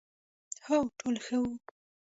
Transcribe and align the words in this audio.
هو، 0.65 0.77
ټول 0.99 1.15
ښه 1.25 1.37
وو، 1.41 1.51